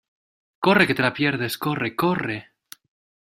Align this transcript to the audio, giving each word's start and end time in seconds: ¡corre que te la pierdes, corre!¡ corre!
¡corre 0.63 0.87
que 0.87 0.95
te 0.95 1.03
la 1.03 1.13
pierdes, 1.13 1.59
corre!¡ 1.59 1.93
corre! 1.95 2.53